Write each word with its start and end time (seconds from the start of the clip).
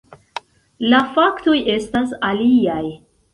La 0.93 1.01
faktoj 1.17 1.53
estas 1.75 2.17
aliaj. 2.31 2.81